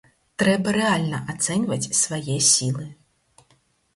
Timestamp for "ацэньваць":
1.33-1.91